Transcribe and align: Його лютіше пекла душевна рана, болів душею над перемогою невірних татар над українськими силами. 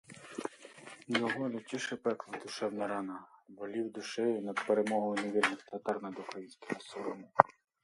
Його 1.07 1.49
лютіше 1.49 1.95
пекла 1.95 2.39
душевна 2.43 2.87
рана, 2.87 3.27
болів 3.47 3.91
душею 3.91 4.41
над 4.41 4.67
перемогою 4.67 5.23
невірних 5.25 5.63
татар 5.63 6.03
над 6.03 6.19
українськими 6.19 6.81
силами. 6.81 7.27